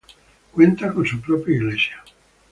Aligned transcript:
Cuenta 0.51 0.91
con 0.91 1.05
su 1.05 1.21
propia 1.21 1.53
Iglesia. 1.57 2.03